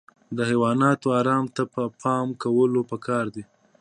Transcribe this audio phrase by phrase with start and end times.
[0.35, 1.61] د حیواناتو ارام ته
[2.01, 3.43] پام کول پکار دي.